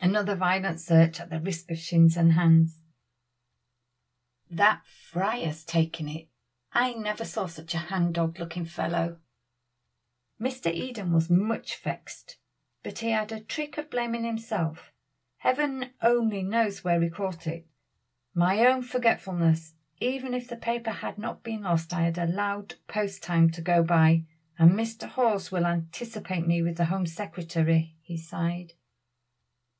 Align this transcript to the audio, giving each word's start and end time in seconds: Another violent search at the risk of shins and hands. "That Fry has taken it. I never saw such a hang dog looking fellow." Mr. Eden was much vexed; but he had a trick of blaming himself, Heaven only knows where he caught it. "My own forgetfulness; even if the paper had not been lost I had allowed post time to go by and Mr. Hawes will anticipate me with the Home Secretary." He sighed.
Another 0.00 0.36
violent 0.36 0.80
search 0.80 1.20
at 1.20 1.28
the 1.28 1.40
risk 1.40 1.70
of 1.70 1.76
shins 1.76 2.16
and 2.16 2.32
hands. 2.32 2.80
"That 4.48 4.86
Fry 4.86 5.36
has 5.40 5.64
taken 5.64 6.08
it. 6.08 6.28
I 6.72 6.94
never 6.94 7.26
saw 7.26 7.46
such 7.46 7.74
a 7.74 7.78
hang 7.78 8.12
dog 8.12 8.38
looking 8.38 8.64
fellow." 8.64 9.18
Mr. 10.40 10.72
Eden 10.72 11.12
was 11.12 11.28
much 11.28 11.76
vexed; 11.76 12.36
but 12.82 13.00
he 13.00 13.10
had 13.10 13.32
a 13.32 13.40
trick 13.40 13.76
of 13.76 13.90
blaming 13.90 14.24
himself, 14.24 14.92
Heaven 15.38 15.90
only 16.00 16.42
knows 16.42 16.82
where 16.82 17.02
he 17.02 17.10
caught 17.10 17.46
it. 17.46 17.66
"My 18.32 18.60
own 18.64 18.82
forgetfulness; 18.82 19.74
even 20.00 20.32
if 20.32 20.48
the 20.48 20.56
paper 20.56 20.90
had 20.92 21.18
not 21.18 21.42
been 21.42 21.62
lost 21.62 21.92
I 21.92 22.02
had 22.04 22.16
allowed 22.16 22.76
post 22.86 23.22
time 23.22 23.50
to 23.50 23.60
go 23.60 23.82
by 23.82 24.24
and 24.58 24.70
Mr. 24.72 25.06
Hawes 25.06 25.52
will 25.52 25.66
anticipate 25.66 26.46
me 26.46 26.62
with 26.62 26.78
the 26.78 26.86
Home 26.86 27.04
Secretary." 27.06 27.94
He 28.00 28.16
sighed. 28.16 28.72